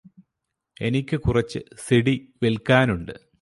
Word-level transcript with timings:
എനിക്ക് 0.81 1.17
കുറച്ച് 1.17 1.59
സിഡി 1.87 2.35
വിൽക്കാനുണ്ട് 2.43 3.13